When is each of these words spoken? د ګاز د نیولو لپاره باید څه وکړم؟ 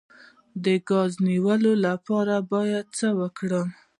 د 0.63 0.65
ګاز 0.89 1.11
د 1.19 1.23
نیولو 1.27 1.71
لپاره 1.85 2.35
باید 2.51 2.85
څه 2.97 3.07
وکړم؟ 3.19 3.67